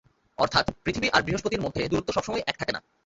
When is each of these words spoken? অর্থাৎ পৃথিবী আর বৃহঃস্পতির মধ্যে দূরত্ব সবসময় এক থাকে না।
অর্থাৎ 0.37 0.65
পৃথিবী 0.83 1.07
আর 1.09 1.21
বৃহঃস্পতির 1.21 1.63
মধ্যে 1.65 1.81
দূরত্ব 1.87 2.09
সবসময় 2.11 2.43
এক 2.47 2.55
থাকে 2.59 2.71
না। 2.71 2.79